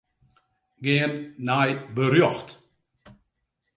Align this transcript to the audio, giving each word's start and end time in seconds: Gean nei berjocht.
Gean 0.85 1.13
nei 1.47 1.69
berjocht. 1.95 2.47